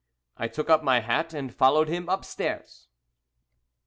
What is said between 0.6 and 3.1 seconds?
up my hat and followed him upstairs.